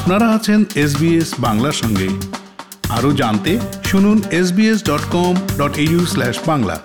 [0.00, 2.08] আপনারা আছেন এসবিএস বাংলার সঙ্গে।
[2.88, 6.76] আরও জানতে শুনুন SBS dot com dot u slash Bangla.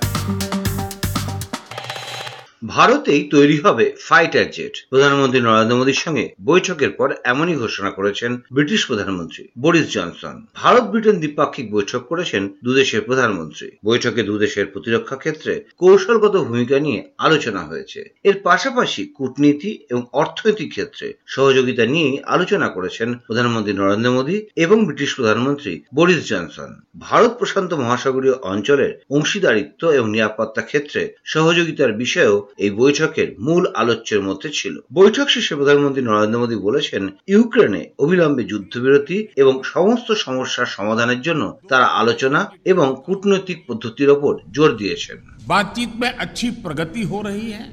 [2.75, 8.81] ভারতেই তৈরি হবে ফাইটার জেট প্রধানমন্ত্রী নরেন্দ্র মোদীর সঙ্গে বৈঠকের পর এমনই ঘোষণা করেছেন ব্রিটিশ
[8.85, 16.35] প্রধানমন্ত্রী বরিস জনসন। ভারত ব্রিটেন দ্বিপাক্ষিক বৈঠক করেছেন দুদেশের প্রধানমন্ত্রী। বৈঠকে দুদেশের প্রতিরক্ষা ক্ষেত্রে কৌশলগত
[16.47, 23.73] ভূমিকা নিয়ে আলোচনা হয়েছে। এর পাশাপাশি কূটনীতি এবং অর্থনৈতিক ক্ষেত্রে সহযোগিতা নিয়ে আলোচনা করেছেন প্রধানমন্ত্রী
[23.73, 31.01] নরেন্দ্র মোদী এবং ব্রিটিশ প্রধানমন্ত্রী বরিস জনসন। ভারত প্রশান্ত মহাসাগরীয় অঞ্চলের অংশীদারিত্ব এবং নিরাপত্তা ক্ষেত্রে
[31.23, 37.02] সহযোগিতার বিষয়েও এই বৈঠকের মূল আলোচ্যের মধ্যে ছিল বৈঠক শেষে প্রধানমন্ত্রী নরেন্দ্র মোদী বলেছেন
[37.32, 42.40] ইউক্রেনে অবিলম্বে যুদ্ধবিরতি এবং সমস্ত সমস্যার সমাধানের জন্য তারা আলোচনা
[42.72, 47.66] এবং কূটনৈতিক পদ্ধতির ওপর জোর দিয়েছেন बातचीत में अच्छी प्रगति हो रही है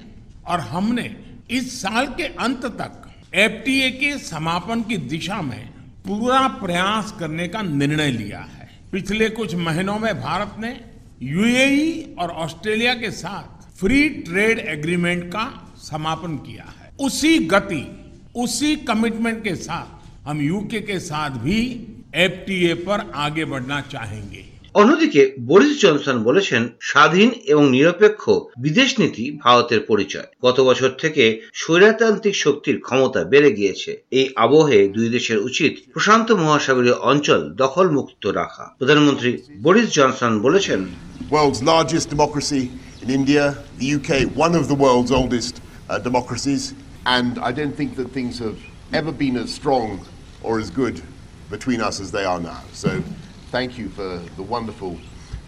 [0.48, 1.08] और हमने
[1.50, 2.94] इस साल के अंत तक
[3.38, 5.64] एफटीए के समापन की दिशा में
[6.08, 10.72] पूरा प्रयास करने का निर्णय लिया है पिछले कुछ महीनों में भारत ने
[11.24, 13.51] यूएई और ऑस्ट्रेलिया के साथ
[13.82, 15.46] फ्री ट्रेड एग्रीमेंट का
[15.82, 17.84] समापन किया है उसी गति
[18.36, 21.60] उसी कमिटमेंट के साथ हम यूके के साथ भी
[22.18, 24.44] एफटीए पर आगे बढ़ना चाहेंगे
[24.76, 28.24] অন্যদিকে বরিস জনসন বলেছেন স্বাধীন এবং নিরপেক্ষ
[28.58, 35.08] বিদেশ নীতি ভারতের পরিচয় গত বছর থেকে স্বৈরতান্ত্রিক শক্তির ক্ষমতা বেড়ে গিয়েছে এই আবহে দুই
[35.10, 39.32] দেশের উচিত প্রশান্ত মহাসাগরীয় অঞ্চল দখল মুক্ত রাখা প্রধানমন্ত্রী
[39.62, 40.80] বরিস জনসন বলেছেন
[41.28, 42.64] world's largest democracy
[43.03, 47.97] in India, the UK, one of the world's oldest uh, democracies, and I don't think
[47.97, 48.59] that things have
[48.93, 50.07] ever been as strong
[50.43, 51.03] or as good
[51.51, 52.63] between us as they are now.
[52.73, 53.03] So
[53.51, 54.99] thank you for the wonderful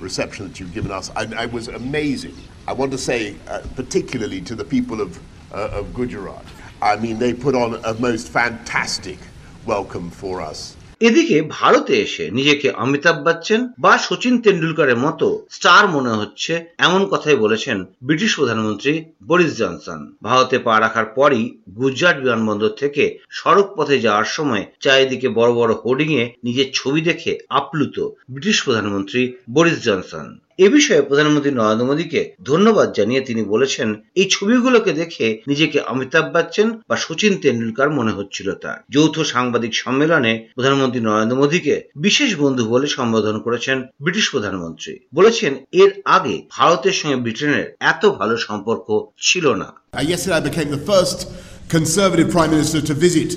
[0.01, 1.13] reception that you've given us.
[1.15, 2.35] And it was amazing.
[2.67, 5.21] I want to say, uh, particularly to the people of,
[5.53, 6.45] uh, of Gujarat,
[6.83, 9.19] I mean, they put on a most fantastic
[9.65, 10.77] welcome for us.
[11.01, 17.37] এদিকে ভারতে এসে নিজেকে অমিতাভ বচ্চন বা সচিন তেন্ডুলকারের মতো star মনে হচ্ছে এমন কথাই
[17.37, 24.25] বলেছেন ব্রিটিশ প্রধানমন্ত্রী বরিস জনসন। ভারতে পা রাখার পরই গুজরাট বিমানবন্দর থেকে সড়ক পথে যাওয়ার
[24.25, 27.97] সময় চারিদিকে বড় বড় হোর্ডিং এ নিজের ছবি দেখে আপ্লুত
[28.29, 30.27] ব্রিটিশ প্রধানমন্ত্রী বরিস জনসন।
[30.59, 36.81] এ বিষয়ে প্রধানমন্ত্রী নরেন্দ্র মোদীকে ধন্যবাদ জানিয়ে তিনি বলেছেন এই ছবিগুলোকে দেখে নিজেকে অমিতাভ বচ্চন
[36.89, 42.87] বা সচিন তেন্ডুলকার মনে হচ্ছিল তার। যৌথ সাংবাদিক সম্মেলনে প্রধানমন্ত্রী নরেন্দ্র মোদীকে বিশেষ বন্ধু বলে
[42.87, 48.87] সম্বোধন করেছেন ব্রিটিশ প্রধানমন্ত্রী। বলেছেন এর আগে ভারতের সঙ্গে ব্রিটেনের এত ভালো সম্পর্ক
[49.21, 50.05] ছিল না। Uh,
[51.79, 53.31] Conservative Prime Minister to visit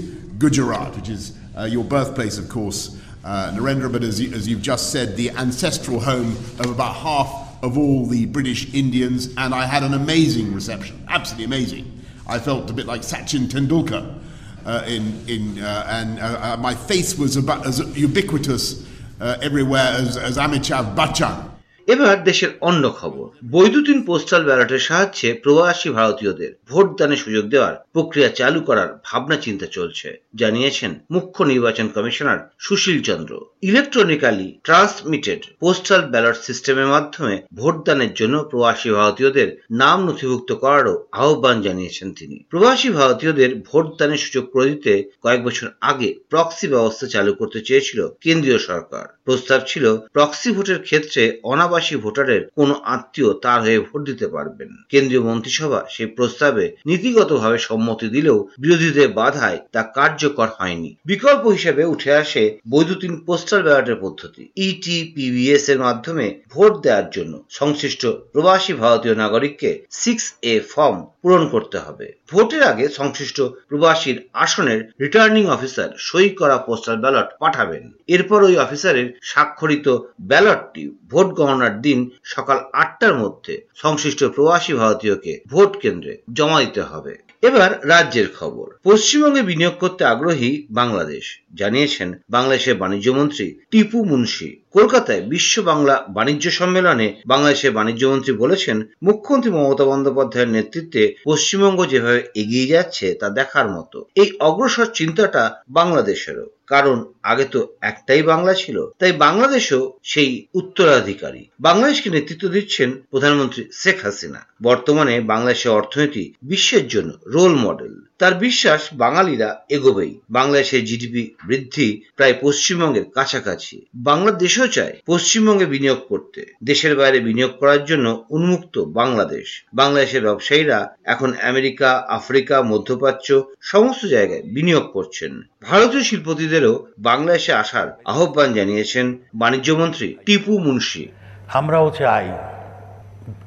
[0.44, 2.80] Gujarat, which is uh, your birthplace, of course,
[3.24, 7.64] uh, Narendra, but as, you, as you've just said, the ancestral home of about half
[7.64, 12.02] of all the British Indians, and I had an amazing reception, absolutely amazing.
[12.28, 14.20] I felt a bit like Sachin Tendulkar,
[14.66, 16.24] uh, in, in, uh, and uh,
[16.54, 18.86] uh, my face was about as ubiquitous
[19.22, 21.56] uh, everywhere as, as Amitabh Bachchan.
[21.88, 28.30] এবার দেশের অন্য খবর। বৈদ্যুতিন postal ব্যালটের সাহায্যে প্রবাসী ভারতীয়দের vote দানের সুযোগ দেওয়ার প্রক্রিয়া
[28.30, 33.34] চালু করার ভাবনা চিন্তা চলছে, জানিয়েছেন মুখ্য নির্বাচন commissioner Sushil Chandra.
[33.63, 42.13] Electronically transmitted postal ballot সিস্টেমের মাধ্যমে ভোটদানের জন্য প্রবাসী ভারতীয়দের নাম নথিভুক্ত করারও আহ্বান জানিয়েছেন
[42.13, 48.07] তিনি। প্রবাসী ভারতীয়দের ভোটদানের সুযোগ করে দিতে কয়েক বছর আগে প্রক্সি ব্যবস্থা চালু করতে চেয়েছিল
[48.22, 54.28] কেন্দ্রীয় সরকার। প্রস্তাব ছিল প্রক্সি ভোটের ক্ষেত্রে অনাবাসী ভোটারের কোনো আত্মীয় তার হয়ে ভোট দিতে
[54.28, 61.84] পারবেন। কেন্দ্রীয় মন্ত্রিসভা সেই প্রস্তাবে নীতিগতভাবে সম্মতি দিলেও বিরোধীদের বাধায় তা কার্যকর হয়নি। বিকল্প হিসেবে
[61.85, 63.13] উঠে আসে বৈদ্যুতিন
[63.47, 68.03] পোস্টাল ব্যালটের পদ্ধতি ইটিপিবিএস এর মাধ্যমে ভোট দেওয়ার জন্য সংশ্লিষ্ট
[68.34, 69.72] প্রবাসী ভারতীয় নাগরিককে
[70.02, 73.38] সিক্স এ ফর্ম পূরণ করতে হবে। ভোটের আগে সংশ্লিষ্ট
[73.69, 79.88] প্রবাসীর আসনের রিটার্নিং অফিসার সই করা পোস্টাল ব্যালট পাঠাবেন। এরপর ওই অফিসারের স্বাক্ষরিত
[80.22, 82.00] ব্যালটটি ভোট গণনার দিন
[82.34, 87.13] সকাল আটটার মধ্যে সংশ্লিষ্ট প্রবাসী ভারতীয়কে ভোট কেন্দ্রে জমা দিতে হবে।
[87.44, 95.53] এবার রাজ্যের খবর। পশ্চিমবঙ্গে বিনিয়োগ করতে আগ্রহী বাংলাদেশ জানিয়েছেন বাংলাদেশের বাণিজ্যমন্ত্রী টিপু মুন্সি। কলকাতায় বিশ্ব
[95.69, 98.77] বাংলা বাণিজ্য সম্মেলনে বাংলাদেশের বাণিজ্য মন্ত্রী বলেছেন,
[99.07, 105.44] মুখ্যমন্ত্রী মমতা বন্দ্যোপাধ্যায়ের নেতৃত্বে পশ্চিমবঙ্গ যেভাবে এগিয়ে যাচ্ছে তা দেখার মতো। এই অগ্রসর চিন্তাটা
[105.79, 106.97] বাংলাদেশেরও, কারণ
[107.31, 114.41] আগে তো একটাই বাংলা ছিল, তাই বাংলাদেশও সেই উত্তরাধিকারী। বাংলাদেশকে নেতৃত্ব দিচ্ছেন প্রধানমন্ত্রী শেখ হাসিনা।
[114.63, 122.34] বর্তমানে বাংলাদেশের অর্থনীতি বিশ্বের জন্য রোল মডেল তার বিশ্বাস বাঙালিরা এগোবেই। বাংলাদেশের জিডিপি বৃদ্ধি প্রায়
[122.42, 130.22] পশ্চিমবঙ্গের কাছাকাছি। বাংলাদেশও চায় পশ্চিমবঙ্গে বিনিয়োগ করতে। দেশের বাইরে বিনিয়োগ করার জন্য উন্মুক্ত বাংলাদেশ। বাংলাদেশের
[130.22, 139.18] ব্যবসায়ীরা এখন আমেরিকা, আফ্রিকা, মধ্যপ্রাচ্য সমস্ত জায়গায় বিনিয়োগ করছেন। ভারতীয় শিল্পপতিদেরও বাংলাদেশে আসার আহ্বান জানিয়েছেন
[139.36, 141.08] বাণিজ্যমন্ত্রী টিপু মুন্সি।
[141.54, 142.28] আমরাও চাই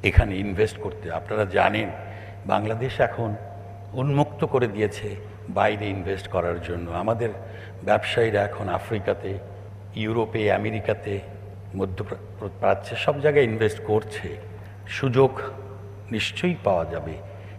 [0.02, 1.90] এখানে ইনভেস্ট করতে। আপনারা জানেন,
[2.46, 3.34] বাংলাদেশ এখন
[3.94, 5.16] উন্মুক্ত করে দিয়েছে
[5.48, 7.28] বাইরে ইনভেস্ট করার জন্য। আমাদের
[7.84, 9.38] ব্যবসায়ীরা এখন আফ্রিকাতে,
[9.94, 11.20] ইউরোপে, আমেরিকাতে
[11.76, 14.37] মধ্যপ্রাচ্যে সব জায়গায় ইনভেস্ট করছে।
[14.88, 15.40] সুযোগ
[16.12, 17.14] নিশ্চয়ই পাওয়া যাবে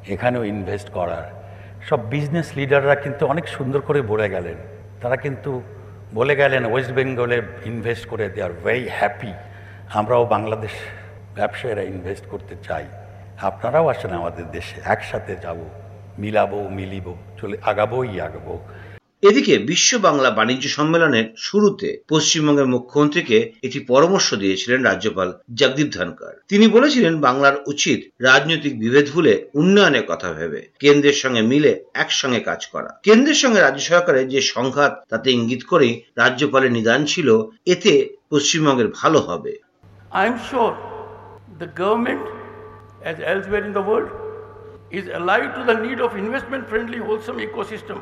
[0.07, 1.27] এখানেও ইনভেস্ট করার।
[1.89, 4.55] সব বিজনেস লিডাররা কিন্তু অনেক সুন্দর করে বলে গেলেন।
[5.01, 5.61] তারা কিন্তু
[6.13, 9.33] বলে গেলেন ওয়েস্ট বেঙ্গলে ইনভেস্ট করে দে আর ভেরি হ্যাপি
[9.93, 10.71] আমরাও বাংলাদেশ
[11.35, 12.85] ব্যবসায়ীরা ইনভেস্ট করতে চাই।
[13.41, 15.57] আপনারাও আসেন আমাদের দেশে, একসাথে যাব।
[16.21, 17.07] মিলাবো মিলিব
[17.39, 18.55] চলে আগাবোই আগাবো।
[19.29, 25.29] এদিকে বিশ্ব বাংলা বাণিজ্য সম্মেলনের শুরুতে পশ্চিমবঙ্গের মুখ্যমন্ত্রীকে একটি পরামর্শ দিয়েছিলেন রাজ্যপাল
[25.59, 31.71] জগদীপ ধনকর তিনি বলেছিলেন বাংলার উচিত রাজনৈতিক বিভেদ ভুলে উন্নয়নের কথা ভেবে কেন্দ্রের সঙ্গে মিলে
[31.93, 37.27] একসঙ্গে কাজ করা। কেন্দ্রের সঙ্গে রাজ্য সরকারের যে সংঘাত তাতে ইঙ্গিত করেই রাজ্যপালের নিদান ছিল
[37.65, 37.93] এতে
[38.29, 39.53] পশ্চিমবঙ্গের ভালো হবে।
[40.21, 40.73] I am sure
[41.61, 42.23] the government,
[43.09, 44.09] as elsewhere in the world,
[44.91, 48.01] is alive to the need of investment friendly, wholesome ecosystem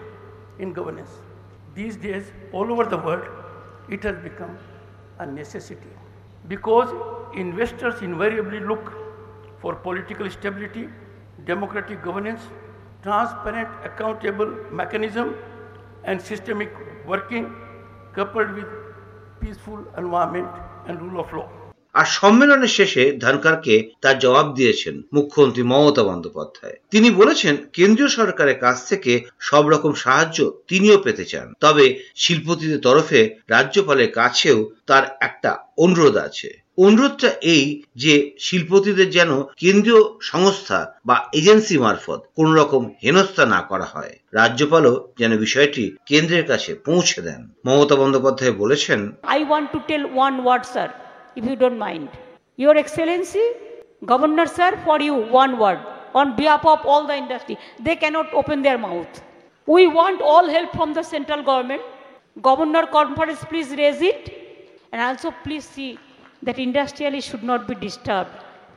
[0.58, 1.12] in governance.
[1.76, 3.28] These days, all over the world,
[3.90, 4.58] it has become
[5.20, 5.94] a necessity
[6.48, 6.90] because
[7.36, 8.94] investors invariably look
[9.60, 10.90] for political stability,
[11.46, 12.42] democratic governance,
[13.04, 15.36] transparent, accountable mechanism,
[16.06, 16.74] and systemic
[17.06, 17.54] working
[18.14, 18.68] coupled with
[19.40, 20.48] peaceful environment
[20.88, 21.50] and rule of law.
[21.94, 28.90] আর সম্মেলনের শেষে ধনকরকে তার জবাব দিয়েছেন মুখ্যমন্ত্রী মমতা বন্দ্যোপাধ্যায়। তিনি বলেছেন কেন্দ্রীয় সরকারের কাছ
[28.90, 36.16] থেকে সব রকম সাহায্য তিনিও পেতে চান। তবে শিল্পতিদের তরফে রাজ্যপালের কাছেও তার একটা অনুরোধ
[36.18, 43.62] আছে। অনুরোধটা এই যে শিল্পতিদের যেন কেন্দ্রীয় সংস্থা বা এজেন্সি মারফত কোন রকম হেনস্থা না
[43.62, 49.00] করা হয়। রাজ্যপালও যেন বিষয়টি কেন্দ্রের কাছে পৌঁছে দেন। মমতা বন্দ্যোপাধ্যায় বলেছেন
[49.38, 50.90] I want to tell one word, sir,
[51.40, 52.10] if you don't mind.
[52.58, 53.46] Your Excellency,
[54.06, 55.80] Governor, sir, for you, one word.
[56.16, 59.22] On behalf of all the industry, they cannot open their mouth.
[59.66, 61.82] We want all help from the central government.
[62.42, 64.32] Governor conference, please raise it.
[64.92, 66.00] And also, please see
[66.42, 68.32] that industrialists should not be disturbed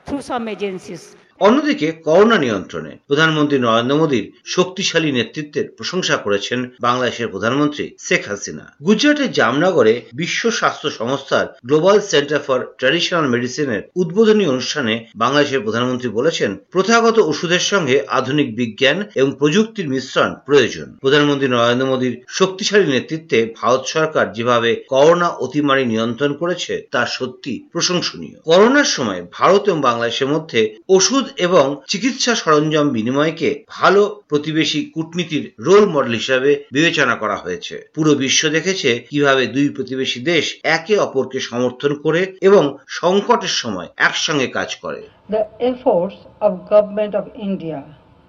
[0.05, 1.17] through some agencies.
[1.41, 9.31] অন্যদিকে corona নিয়ন্ত্রণে প্রধানমন্ত্রী নরেন্দ্র মোদীর শক্তিশালী নেতৃত্বের প্রশংসা করেছেন বাংলাদেশের প্রধানমন্ত্রী শেখ হাসিনা। গুজরাটের
[9.33, 17.17] জামনগরে বিশ্ব স্বাস্থ্য সংস্থার গ্লোবাল সেন্টার ফর ট্র্যাডিশনাল মেডিসিনের উদ্বোধনী অনুষ্ঠানে বাংলাদেশের প্রধানমন্ত্রী বলেছেন, প্রথাগত
[17.23, 24.25] ওষুধের সঙ্গে আধুনিক বিজ্ঞান এবং প্রযুক্তির মিশ্রণ প্রয়োজন। প্রধানমন্ত্রী নরেন্দ্র মোদীর শক্তিশালী নেতৃত্বে ভারত সরকার
[24.33, 31.22] যেভাবে করোনা অতিমারি নিয়ন্ত্রণ করেছে, তা সত্যি প্রশংসনীয়। করোনার সময় ভারত এবং বাংলাদেশের মধ্যে ওষুধ
[31.39, 38.43] এবং চিকিৎসা সরঞ্জাম বিনিময়কে ভালো প্রতিবেশী কূটনীতির রোল মডেল হিসাবে বিবেচনা করা হয়েছে পুরো বিশ্ব
[38.51, 40.45] দেখেছে কীভাবে দুই প্রতিবেশী দেশ
[40.77, 42.63] একে অপরকে সমর্থন করে এবং
[42.99, 47.79] সংকটের সময় একসঙ্গে কাজ করে the efforts of government of India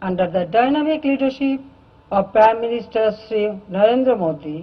[0.02, 1.60] under the dynamic leadership
[2.12, 3.44] of Prime Minister Sri
[3.74, 4.60] Narendra Modi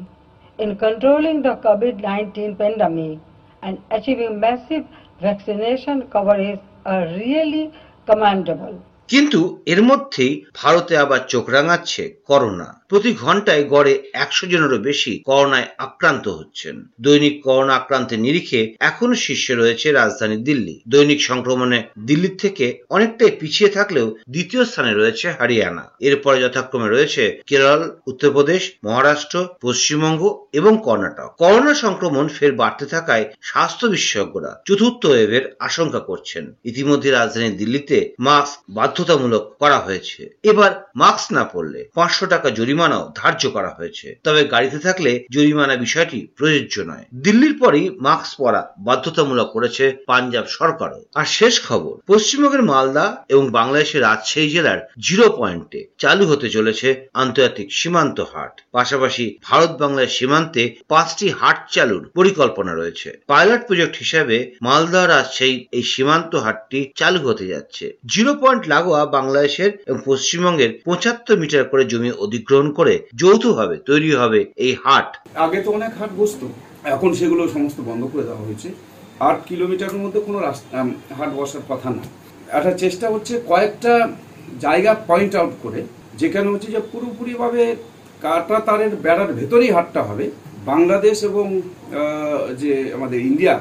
[0.59, 3.19] in controlling the COVID-19 pandemic
[3.63, 4.85] and achieving massive
[5.21, 7.65] vaccination coverage are really
[8.11, 8.77] commendable.
[9.09, 15.69] কিন্তু এর মধ্যেই ভারতে আবার চোখ রাঙাচ্ছে করোনা প্রতি ঘন্টায় গড়ে একশো জনেরও বেশি করোনায়
[15.79, 22.67] আক্রান্ত হচ্ছেন। দৈনিক করোনা আক্রান্তের নিরিখে এখন শীর্ষে রয়েছে রাজধানী দিল্লি। দৈনিক সংক্রমণে দিল্লির থেকে
[22.91, 30.73] অনেকটাই পিছিয়ে থাকলেও দ্বিতীয় স্থানে রয়েছে হরিয়ানা। এরপরে যথাক্রমে রয়েছে কেরল, উত্তরপ্রদেশ, মহারাষ্ট্র, পশ্চিমবঙ্গ এবং
[30.85, 37.97] কর্ণাটক। করোনা সংক্রমণ ফের বাড়তে থাকায় স্বাস্থ্য বিশেষজ্ঞরা চতুর্থ ওয়েভের আশঙ্কা করছেন। ইতিমধ্যে রাজধানী দিল্লিতে
[38.19, 42.49] মাস্ক বাধ্যতামূলক করা হয়েছে। এবার মাস্ক না পরলে পাঁচশো টাকা
[42.81, 48.75] জরিমানাও ধার্য করা হয়েছে। তবে গাড়িতে থাকলে জরিমানা বিষয়টি প্রযোজ্য নয়। দিল্লির পরই মাস্ক পরা
[48.79, 55.81] বাধ্যতামূলক করেছে পাঞ্জাব সরকারও। আর শেষ খবর, পশ্চিমবঙ্গের মালদা এবং বাংলাদেশের রাজশাহী জেলার জিরো পয়েন্টে
[55.99, 63.09] চালু হতে চলেছে আন্তর্জাতিক সীমান্ত হাট। পাশাপাশি ভারত বাংলার সীমান্তে পাঁচটি হাট চালুর পরিকল্পনা রয়েছে।
[63.27, 69.71] পাইলট প্রজেক্ট হিসাবে মালদা রাজশাহী এই সীমান্ত হাটটি চালু হতে যাচ্ছে। জিরো পয়েন্ট লাগোয়া বাংলাদেশের
[69.87, 75.09] এবং পশ্চিমবঙ্গের পঁচাত্তর মিটার করে জমি অধিগ্রহণ করে যৌথভাবে তৈরি হবে এই হাট।
[75.45, 76.47] আগে তো অনেক হাট বসতো,
[76.95, 78.69] এখন সেগুলো সমস্ত বন্ধ করে দেওয়া হয়েছে।
[79.29, 80.79] আট কিলোমিটারের মধ্যে কোনো রাস্তা
[81.19, 82.03] হাট বসার কথা না।
[82.59, 83.95] একটা চেষ্টা হচ্ছে কয়েকটা
[84.65, 85.81] জায়গা পয়েন্ট আউট করে,
[86.21, 87.63] যেখানে হচ্ছে যে পুরোপুরিভাবে
[88.25, 90.27] কাটা তারের বেড়ার ভেতরেই হাটটা হবে।
[90.71, 91.47] বাংলাদেশ এবং
[92.63, 93.55] যে আমাদের ইন্ডিয়া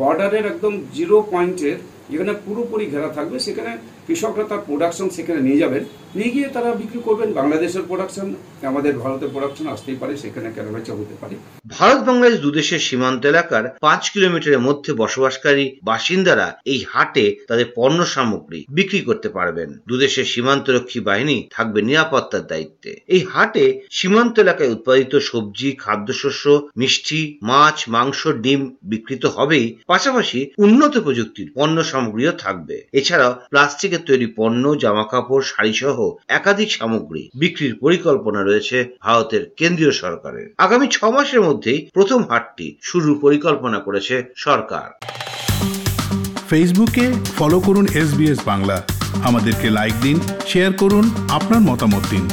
[0.00, 1.76] বর্ডারের একদম জিরো পয়েন্টের
[2.10, 3.72] যেখানে পুরোপুরি ঘেরা থাকবে, সেখানে
[4.10, 8.26] কৃষকরা তার প্রোডাকশন সেখানে নিয়ে যাবেন। নিয়ে গিয়ে তারা বিক্রি করবেন। বাংলাদেশের প্রোডাকশন
[8.62, 11.34] আমাদের ভারতের প্রোডাকশন আসতেই পারে, সেখানে কেনাবেচা হতে পারে।
[11.68, 18.60] ভারত বাংলাদেশ দুদেশের সীমান্ত এলাকার পাঁচ কিলোমিটারের মধ্যে বসবাসকারী বাসিন্দারা এই হাটে তাদের পণ্য সামগ্রী
[18.68, 25.70] বিক্রি করতে পারবেন। দুদেশের সীমান্তরক্ষী বাহিনী থাকবে নিরাপত্তার দায়িত্বে। এই হাটে সীমান্ত এলাকায় উৎপাদিত সবজি,
[25.72, 26.44] খাদ্যশস্য,
[26.76, 34.26] মিষ্টি, মাছ, মাংস, ডিম বিক্রিত হবেই। পাশাপাশি উন্নত প্রযুক্তির পণ্য সামগ্রীও থাকবে। এছাড়াও প্লাস্টিকের তৈরি
[34.26, 41.04] পণ্য জামা কাপড় শাড়ি সহ একাধিক সামগ্রী বিক্রির পরিকল্পনা রয়েছে ভারতের কেন্দ্রীয় সরকারের। আগামী ছ
[41.04, 45.06] মাসের মধ্যেই প্রথম হাটটি শুরু পরিকল্পনা করেছে সরকার।
[46.50, 48.82] ফেসবুকে ফলো করুন এস বাংলা।
[49.24, 52.28] আমাদেরকে লাইক দিন শেয়ার করুন, আপনার মতামত দিন।